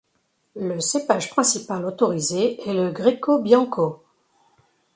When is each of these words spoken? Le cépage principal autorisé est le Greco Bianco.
Le 0.55 0.79
cépage 0.79 1.29
principal 1.29 1.85
autorisé 1.85 2.67
est 2.67 2.73
le 2.73 2.89
Greco 2.89 3.39
Bianco. 3.39 4.03